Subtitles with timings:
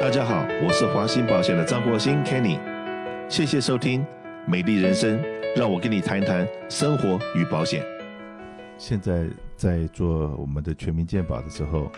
[0.00, 2.56] 大家好，我是华兴保险的张国兴 Kenny，
[3.28, 4.06] 谢谢收听
[4.46, 5.20] 美丽人生，
[5.56, 7.84] 让我跟你谈一谈生活与保险。
[8.78, 11.90] 现在在做我们的全民健保的时候，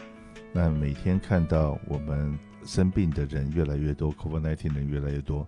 [0.51, 5.47] 那每天看到我们生病的人越来越多，COVID-19 人越来越多，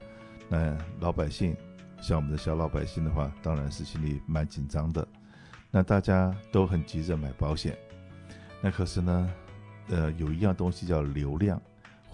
[0.50, 1.56] 那老百姓
[2.02, 5.08] 像我们的小老百姓的话，当然是心里蛮紧张的。
[5.70, 7.74] 那大家都很急着买保险，
[8.60, 9.30] 那可是呢，
[9.88, 11.58] 呃，有一样东西叫流量。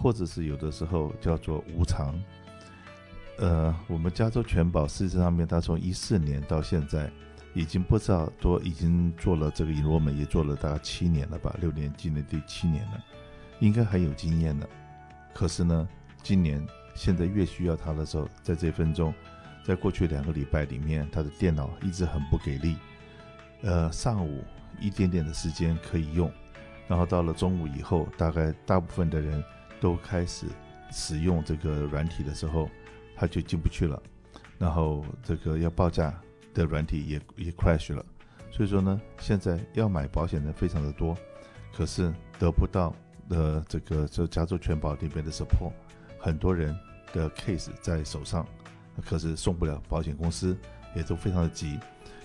[0.00, 2.14] 或者是有的时候叫做无常，
[3.38, 7.10] 呃，我们加州全保事实上面，它从一四年到现在，
[7.52, 13.04] 已经不知道多已经做了这个 enrollment 也做了大概七年了吧，六年今年第七年了，
[13.58, 14.68] 应该很有经验了。
[15.34, 15.88] 可是呢，
[16.22, 19.12] 今年现在越需要它的时候，在这分钟，
[19.64, 22.76] 在过去两个礼拜里面，它的电脑一直很不给力，
[23.62, 24.44] 呃，上午
[24.80, 26.32] 一点点的时间可以用，
[26.86, 29.42] 然后到了中午以后，大概大部分的人。
[29.80, 30.46] 都开始
[30.90, 32.68] 使用这个软体的时候，
[33.16, 34.02] 它就进不去了，
[34.58, 36.14] 然后这个要报价
[36.54, 38.04] 的软体也也 crash 了，
[38.50, 41.16] 所以说呢，现在要买保险的非常的多，
[41.74, 42.94] 可是得不到
[43.28, 45.72] 的这个这加州全保这边的 support，
[46.18, 46.76] 很多人
[47.12, 48.46] 的 case 在手上，
[49.04, 50.56] 可是送不了保险公司，
[50.94, 51.78] 也都非常的急。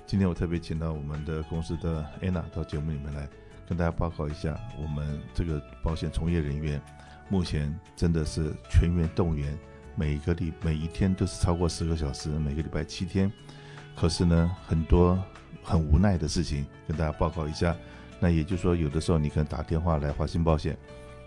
[0.06, 3.28] 今天我特别请到我们的公司的 Anna 到节目里面来，
[3.68, 6.82] 跟大家报告一下我们这个保险从业人员。
[7.30, 9.58] 目前真的是全员动员，
[9.96, 13.32] 每一个礼每一天都是超过十个小时，每个礼拜七天。
[13.96, 15.18] 可是呢，很多
[15.64, 17.76] 很无奈的事情跟大家报告一下。
[18.20, 20.78] 那也就是说，有的时候你可能打电话来华兴保险，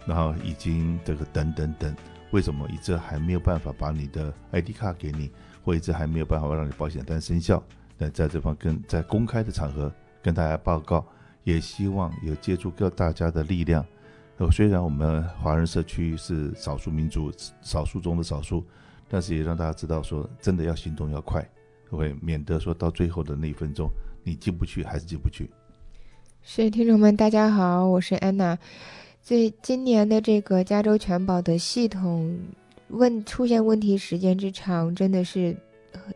[0.06, 1.94] 然后已经这个等等等，
[2.30, 5.30] 为什么一直还没有办法把你的 ID 卡给你，
[5.64, 7.62] 或一直还没有办法让你保险单生效？
[7.98, 11.06] 那在这方跟在公开的场合跟大家报告，
[11.44, 13.84] 也希望有借助各大家的力量。
[14.38, 18.62] 呃虽然我们华人社区是少数民族，少数中的少数，
[19.08, 21.42] 但是也让大家知道说，真的要行动要快，
[21.88, 23.88] 会免得说到最后的那一分钟，
[24.22, 25.50] 你进不去还是进不去。
[26.42, 28.58] 是听众们，大家好，我是安娜。
[29.24, 32.38] 这今年的这个加州全保的系统
[32.88, 35.56] 问出现问题时间之长，真的是，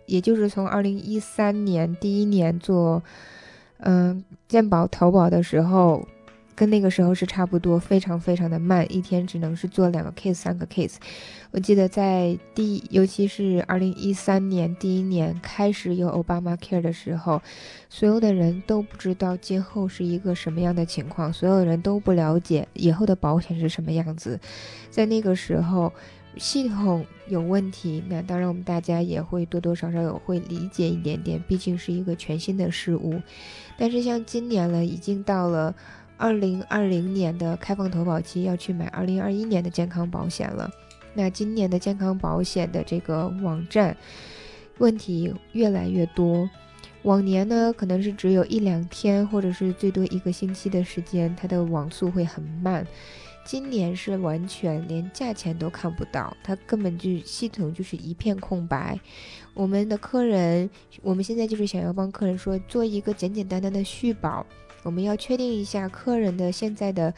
[0.05, 3.03] 也就是从二零一三年第一年做，
[3.79, 6.07] 嗯，健保投保的时候。
[6.61, 10.97] 跟那个时候是差不多，非常非常的慢，一天只能是做两个 case、三个 case。
[11.53, 17.41] 我记得在第，尤其是二零一三年第一年开始有 Obamacare 的时候，
[17.89, 24.39] 所有的人都不知道今后是一个什么样的情况，所有人都不了解以后的保险是什么样子。
[24.91, 25.91] 在那个时候，
[26.37, 33.19] 系统有问题，那当然我们大家也会多多少少有会理解一点点，毕竟是一个全新的事物。
[33.79, 35.75] 但是像今年了，已经到了。
[36.21, 40.71] 二零二零年的开放投保期要去买二零二一年的健康保险了，
[41.15, 43.97] 那今年的健康保险的这个网站
[44.77, 46.49] 问题越来越多。
[47.05, 52.87] 往年呢，可能是只有一两天，或者是最多一个星期的时间，它的网速会很慢。
[53.43, 59.01] 今年是完全连价钱都看不到，它根本就系统就是一片空白。
[59.55, 60.69] 我们的客人，
[61.01, 64.45] 我们现在就是想要帮客人说做一个简简单单的续保。
[64.83, 67.13] 我们要确定一下客人的现在的，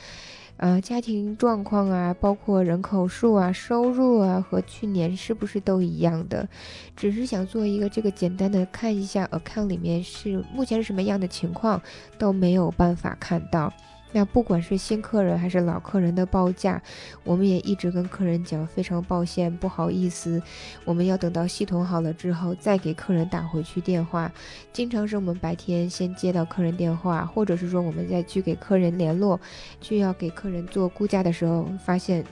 [0.56, 6.48] 呃，家庭状况啊，包括人口数啊、收入啊，和去年是不是都一样的？
[6.96, 11.80] 只是想做一个这个简单的看一下 account 里面是目前是什么样的情况，
[12.18, 13.72] 都没有办法看到。
[14.12, 16.80] 那不管是新客人还是老客人的报价，
[17.24, 20.40] 我们也一直跟客人讲，非常抱歉，不好意思，
[20.84, 24.30] 我们要等到系统好了之后再给客人打回去电话。
[24.72, 29.40] 经常是我们白天先接到客人电话，或者是说我们再去给客人联络，
[29.80, 32.24] 去要给客人做估价的时候，发现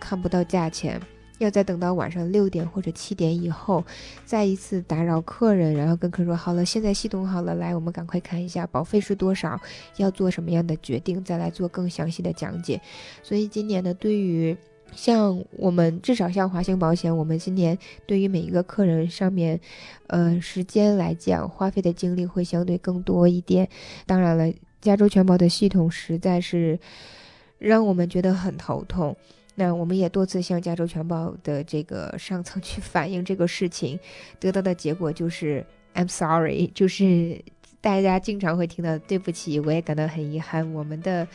[0.00, 1.00] 看不到价钱。
[1.40, 3.82] 要再等到晚上六点或者七点以后，
[4.26, 9.58] 再一次打扰客人，然后跟客人说好了，现在系统好了，来，我们赶快看一下保费是多少，
[9.96, 12.78] 要做什么样的决定，再来做更详细的讲解。
[13.22, 14.54] 所以今年呢，对于
[14.94, 19.58] 像我们至少像华兴保险，我们今年对于每一个客人上面，
[20.08, 23.66] 呃，时间来讲，花费的精力会相对更多一点。
[24.04, 26.78] 当然了，加州全保的系统实在是
[27.58, 29.16] 让我们觉得很头痛。
[29.60, 34.00] 那我们也多次向加州全报的这个上层去 反映这个事情，
[34.38, 35.62] 得到的结果就是
[35.94, 37.44] I'm sorry， 就是
[37.82, 40.72] 大家经常会听到对不起，我也感到很遗憾。
[40.72, 41.28] 我们的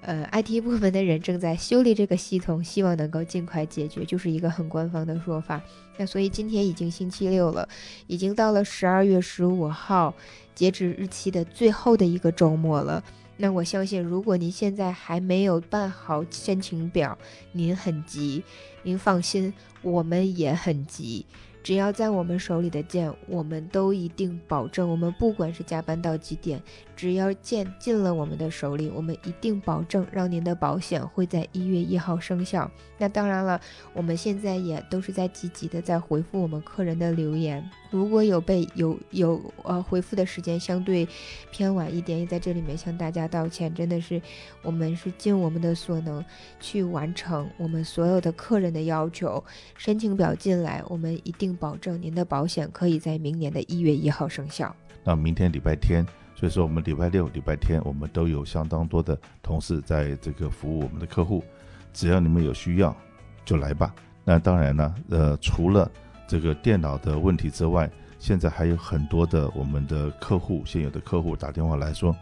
[0.00, 5.62] 呃 IT 部门的人正在修理这个系统，希望能够尽快解决，就是一个很官方的说法。
[5.96, 7.68] 那所以今天已经星期六了，
[8.08, 10.12] 已经到了十二月十五号
[10.52, 13.04] 截止日期的最后的一个周末了。
[13.42, 17.18] 那我相信，如果您现在还没有办好申请表，
[17.50, 18.44] 您很急，
[18.84, 19.52] 您放心，
[19.82, 21.26] 我们也很急。
[21.60, 26.62] 只要在我们手里的件，我们都一定保证，我们不管是加班到几点。
[27.02, 32.70] 只要件进了我们的手里，我们一定保证让您的保险会在一月一号生效。
[32.96, 33.60] 那当然了，
[33.92, 37.68] 我们现在也都是在积极的在回复我们客人的留言。
[37.90, 41.04] 如果有被有有呃回复的时间相对
[41.50, 43.74] 偏晚一点，也在这里面向大家道歉。
[43.74, 44.22] 真的是
[44.62, 46.24] 我们是尽我们的所能
[46.60, 49.42] 去完成我们所有的客人的要求。
[49.76, 54.72] 申请表进来，我们一定保证您的保险可以在明年的一月一号生效。
[55.02, 56.06] 那明天礼拜天。
[56.42, 61.44] 所以说，我们礼拜六、礼拜天，我们都有相当多的同事在这个服务我们的客户。
[61.92, 62.96] 只要你们有需要，
[63.44, 63.94] 就来吧。
[64.24, 65.88] 那当然呢，呃，除了
[66.26, 72.12] 这个电脑的问题之外，现在还有很多的我们的客户，现有的客户打电话来说，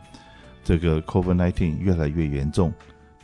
[0.62, 2.70] 这个 COVID-19 越来越严重。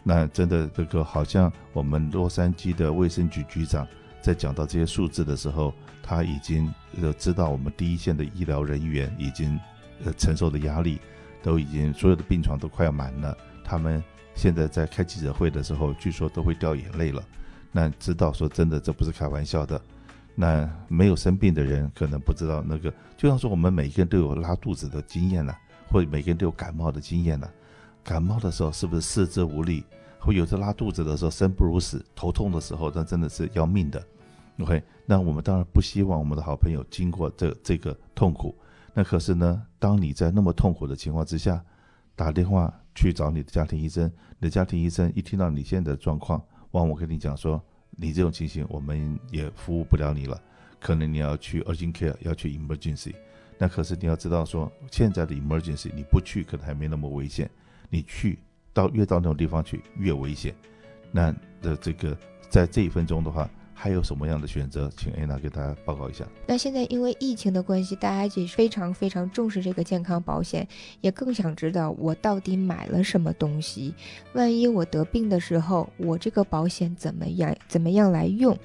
[0.02, 3.86] 那真的，这个好像我们洛杉矶的卫生局局长
[4.22, 6.72] 在讲到这些数字的时候，他已经
[7.02, 9.60] 呃知道我们第一线的医疗人员已经。
[10.04, 11.00] 呃，承受的压力
[11.42, 13.36] 都已经，所有的病床都快要满了。
[13.64, 14.02] 他们
[14.34, 17.22] 现在在开记者会的时候，据说都会掉眼泪了。
[17.72, 19.80] 那知道说真的，这不是开玩笑的。
[20.34, 25.56] 那没有生病的人可能不知道那个，就像说我们每个人都有拉肚子的经验了，
[25.90, 27.50] 或者每个人都有感冒的经验了。
[28.04, 29.84] 感冒的时候是不是四肢无力？
[30.18, 34.04] 或有时拉肚子的时候生不如死，头痛的时候那真的是要命的。
[34.58, 38.54] OK，那我们当然不希望我们的好朋友经过这这个痛苦。
[38.98, 41.62] 那可是呢，当你在那么痛苦的情况之下，
[42.14, 50.40] 打电话去找你的家庭医生，你的家庭医生一听到你现在的状况，往往跟你讲说，你这种情形我们也服务不了你了，
[50.80, 53.14] 可能你要去 urgent care，要去 emergency。
[53.58, 57.50] 那可是你要知道说，现在的 emergency 你不去可能还没那么危险，
[57.90, 58.38] 你去
[58.72, 60.54] 到越到那种地方去越危险。
[61.12, 62.16] 那的这个
[62.48, 63.46] 在这一分钟的话。
[63.78, 64.90] 还有什么样的选择？
[64.96, 66.24] 请安娜给大家报告一下。
[66.46, 70.66] 那现在因为疫情的关系，大家也非常非常重视这个健康保险，
[71.02, 73.94] 也更想知道我到底买了什么东西。
[74.32, 77.54] 万一我得病的时候，我这个保险怎么样？
[77.68, 78.58] 怎么样来用？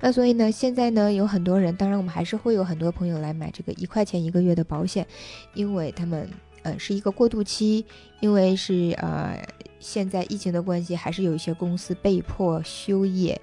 [0.00, 5.06] 那所以呢，现在呢，有很多人，当然我们还是会有很多朋友来买这个一块钱一个月的保险，
[5.54, 6.28] 因为他们
[6.64, 7.86] 呃是一个过渡期，
[8.18, 9.40] 因为是呃
[9.78, 13.40] 现在疫情的关系，还是有一些公司被迫休业。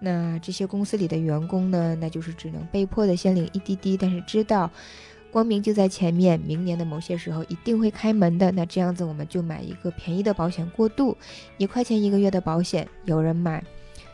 [0.00, 4.70] 那这些公司里的员工呢，那就是只能被迫的先领一滴滴，但是知道
[5.30, 8.50] 光明就在前面，明年的某些时候一定会开门的。
[8.50, 11.16] 那这样子我们就买一个便宜的保险过渡，
[11.58, 13.62] 一块钱一个月的保险，有人买。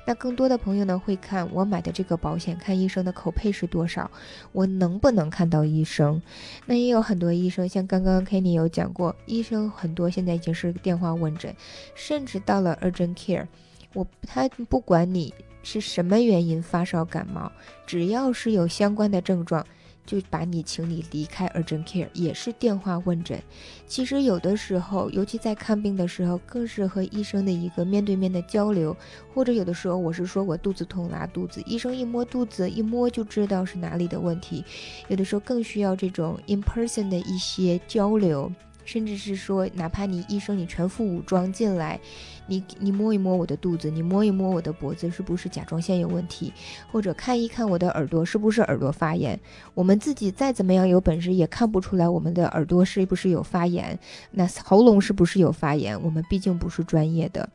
[0.08, 4.10] 那更多的朋友呢会看我买的这个保险，看医生的口配是多少，
[4.52, 6.20] 我能不能看到医生？
[6.66, 11.54] 那也有很多医生，像刚刚 Kenny 有讲过，医生很多现在已经是电话问诊，
[11.94, 13.46] 甚至到了 urgent care，
[13.94, 15.32] 我他不管你。
[15.68, 17.50] 是什么原因发烧感冒？
[17.84, 19.66] 只要是有相关的症状，
[20.06, 23.42] 就把你请你离开 urgent care，也是电话问诊。
[23.84, 28.96] 其实有的时候，尤其在看病的时候，更是和医生的一个面对面的交流。
[29.34, 34.64] 或者有的时候，我是说我肚子痛拉肚子，医生一摸肚子，一摸就知道是哪里的问题。
[35.08, 38.52] 有的时候更需要这种 in person 的一些交流。
[38.86, 42.00] 甚至是说，哪怕你医生你全副武装进来，
[42.46, 46.52] 你你摸一摸我的肚子，你摸一摸我的脖子，是不是甲状腺有问题？
[46.90, 49.38] 或者看一看我的耳朵，是不是耳朵发炎？
[49.74, 53.98] 我们自己再怎么样有本事，也看不出来我们的耳朵是不是有发炎，
[54.30, 56.00] 那喉咙是不是有发炎？
[56.00, 57.48] 我们毕竟不是专业的。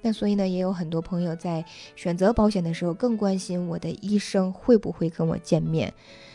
[0.00, 1.64] 那所以呢，也有很多朋友在
[1.96, 5.92] 选择保险的时候，更关心我的医生会不会跟我见面。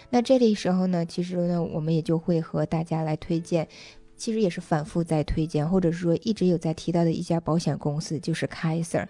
[0.10, 3.68] 那这里时候呢，其实呢，我们也就会和大家来推荐。
[4.16, 9.08] 其实也是反复在推荐，或者是说一直有在提到的一家保险公司，就是 Kaiser。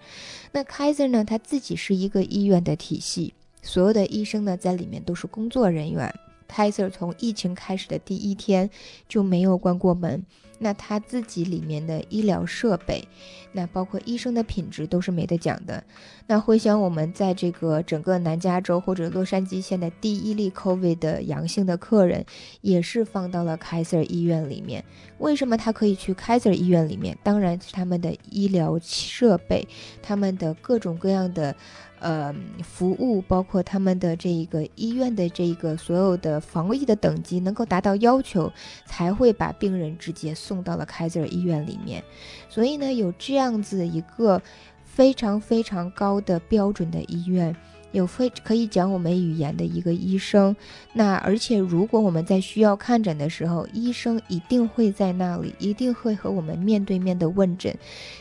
[0.52, 6.14] 那 Kaiser 呢，它自己是一个医院的体系，所有的医生呢在里面都是工作人员。
[6.50, 8.70] Kaiser 从疫情开始的第一天
[9.08, 10.24] 就没有关过门。
[10.64, 13.06] 那他自己里面的医疗设备，
[13.52, 15.84] 那包括医生的品质都是没得讲的。
[16.26, 22.26] 那回想我们在这个整个南加州或者洛杉矶县的第一例 COVID 的阳性的客人，
[22.62, 24.84] 也是放到了 Kaiser 医院里面。
[25.18, 27.18] 为什么他可以去 Kaiser 医院里面？
[27.22, 29.68] 当然是他们的医疗设备，
[30.02, 31.54] 他们的各种各样的。
[32.00, 38.52] 呃，服务包括他们的这一个医院的这一个所有的防疫的等级能够达到要求，
[38.86, 42.04] 才会把病人直接送送到了凯泽尔医院里面。
[42.48, 44.40] 所以呢，有这样子一个
[44.84, 47.56] 非常非常高的标准的医院，
[47.92, 50.56] 有非可以讲我们语言的一个医生。
[50.94, 57.76] 那而且如果我们在需要看诊的时候，医生一定会在那里，一定会和我们面对面的问诊。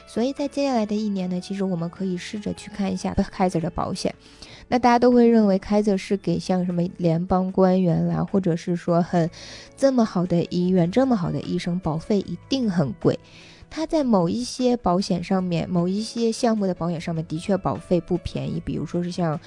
[0.06, 4.14] 所以在接下来的一年呢，其实我们可以试着去看一下 Kaiser 的保险。
[4.68, 9.28] 那大家都会认为开泽是给像什么联邦官员啦，或者是说很
[9.76, 13.18] 这么好的医院、这么好的医生，保费一定很贵。
[13.74, 18.60] 他在某一些保险上面，某一些项目的保险上面，的确保费不便宜。
[18.62, 19.40] 比如说是像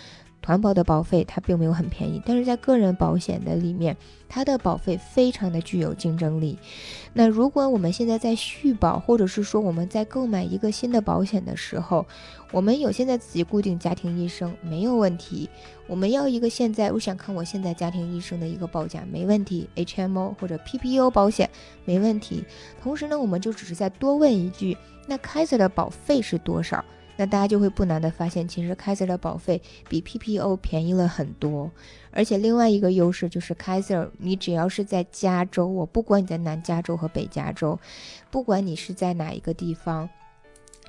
[0.45, 2.21] 团保的保费，它并没有很便宜。
[2.23, 3.97] 但是在个人保险的里面，
[4.29, 6.55] 它的保费非常的具有竞争力。
[7.13, 12.05] 那如果我们现在在续保，或者是说我们在购买一个新的保险的时候，
[12.51, 15.49] 我们有现在自己固定家庭医生没有问题。
[15.87, 21.49] 我们要一个现在我想看我现在家庭医生的一个报价没问题，HMO 或者 PPO 保险
[21.85, 22.45] 没问题。
[22.83, 26.85] 同时呢，我们就只是再多问一句，那 Kaiser 的保费是多少？
[27.17, 31.71] 那大家就会不难的发现，其实 Kaiser 的保费比 PPO 便宜了很多。
[32.11, 37.79] 而且另外一个优势就是 Kaiser，你只要是在加州，我不管你在南加州和北加州，
[38.29, 40.09] 不管你是在哪一个地方。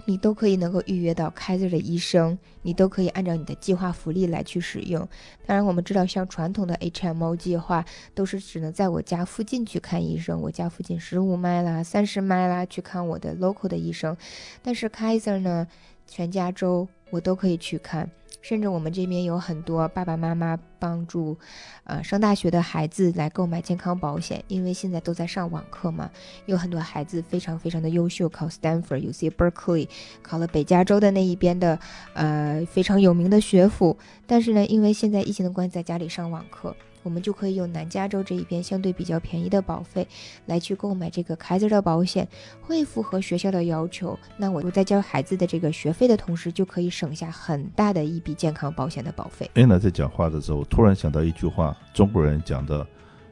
[0.04, 5.00] 你都可以能够预约到 Kaiser 的医生，你都可以按照你的计划福利来去使用。
[5.46, 14.16] 当然，我们知道像传统的 HMO 计划都是只能在我家附近去看医生，我家附近十五迈啦、三十迈啦去看我的 local 的医生。
[14.62, 15.66] 但是 Kaiser 呢，
[16.06, 18.10] 全加州我都可以去看。
[18.42, 21.36] 甚至我们这边有很多爸爸妈妈帮助，
[21.82, 26.08] 呃，上大学的孩子来购买健康保险，因为现在都在上网课嘛，
[26.44, 29.88] 有很多孩子非常非常的优秀，考 Stanford、UC Berkeley，
[30.22, 31.76] 考了北加州的那一边的，
[32.14, 33.96] 呃，非常有名的学府，
[34.28, 36.76] 但是呢，因为现在疫情的关系，在家里上网课。
[37.06, 40.04] 我们就可以用南加州这一边相对比较便宜的保费
[40.46, 42.26] 来去购买这个孩子的保险，
[42.60, 44.18] 会符合学校的要求。
[44.36, 49.48] 那我在交孩子的这个学费的同时，就可以省下很大的一笔健康保险的保费。
[49.54, 52.84] 安娜在讲话的时候，突然想到一句话，中国人讲的，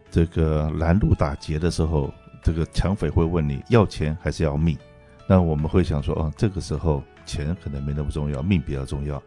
[0.08, 2.14] 这个拦路打劫的时候，
[2.44, 4.78] 这个抢匪会问你要钱还是要命？
[5.26, 9.20] 那我们会想说，哦，这个时候钱可能没那么重要，命比较重要。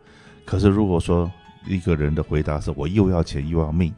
[0.46, 1.30] 可是如果说
[1.68, 3.94] 一个人的回答是我又要钱又要命。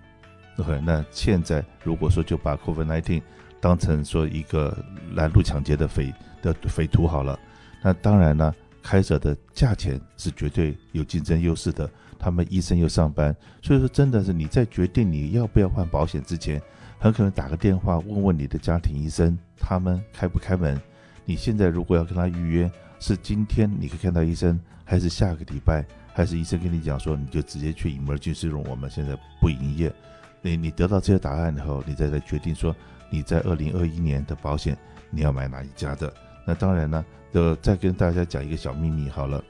[0.60, 3.22] OK，那现在如果说就把 COVID-19
[3.62, 4.78] 当成说一个
[5.14, 7.40] 拦路抢劫的匪的匪徒好了，
[7.82, 11.90] 那当然呢，Kaiser 的价钱是绝对有竞争优势的。
[12.22, 16.62] 他们医生又上班，所以说真的是你在决定你要不要换保险之前，
[17.00, 20.78] 很可能打个电话问问你的家庭医生，他们开不开门。
[21.24, 29.90] 你现在如果要跟他预约，是今天你可以看到医生，还是下个礼拜，还是医生跟你讲说你就直接去 Emergency Room，我们现在不营业。
[30.42, 32.76] 你你得到这些答案以后，你再来决定说
[33.10, 34.78] 你在二零二一年的保险
[35.10, 36.14] 你要买哪一家的。
[36.46, 39.44] 那当然呢，就再跟大家讲一个小秘密好了。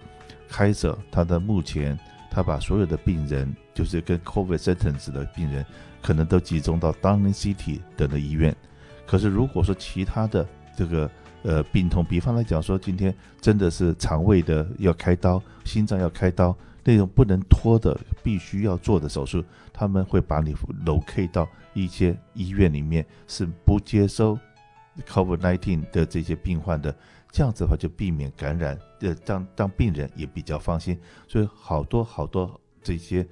[0.47, 1.97] 开着他的目前
[2.31, 5.65] 他把所有的病人，就是跟 COVID sentence 的病人，
[6.01, 8.55] 可能都集中到 Downing City 等的医院。
[9.05, 11.09] 可是如果说其他的这个
[11.43, 16.55] 呃病痛，比方来讲说今天真的是肠胃的要开刀，心脏要开刀。
[16.83, 19.43] 那种不能拖的、必须要做的手术，
[19.73, 20.53] 他们会把你
[20.85, 24.37] locate 到一些医院里面，是不接收
[25.07, 26.95] COVID-19 的这些病患的。
[27.31, 30.99] 这样子的话，就避免感染，呃，让让病人也比较放心。
[31.27, 33.27] 所以好多好多这些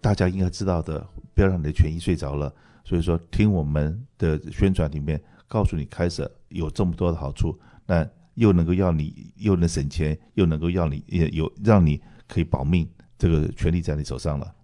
[0.00, 2.52] 大家应该知道的，不要让你的权益睡着了。
[2.84, 8.04] 所以说，听我们的宣传里面告诉你，Kaiser 有这么多的好处，那
[8.34, 12.02] 又能够要你，又能省钱，又能够要你，也有让你。
[12.28, 14.54] 可以保命，这个权利在你手上了。